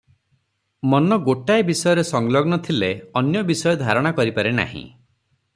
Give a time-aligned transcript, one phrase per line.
[0.93, 2.91] ମନ ଗୋଟାଏ ବିଷୟରେ ସଂଲଗ୍ନ ଥିଲେ
[3.23, 4.87] ଅନ୍ୟ ବିଷୟ ଧାରଣା କରିପାରେ ନାହିଁ।